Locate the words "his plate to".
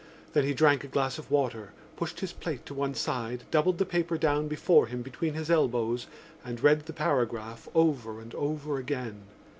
2.21-2.73